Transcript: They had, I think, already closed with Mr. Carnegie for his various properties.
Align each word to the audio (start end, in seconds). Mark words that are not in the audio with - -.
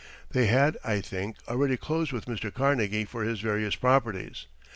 They 0.31 0.47
had, 0.47 0.77
I 0.83 0.99
think, 0.99 1.35
already 1.47 1.77
closed 1.77 2.11
with 2.11 2.25
Mr. 2.25 2.51
Carnegie 2.51 3.05
for 3.05 3.23
his 3.23 3.39
various 3.39 3.75
properties. 3.75 4.47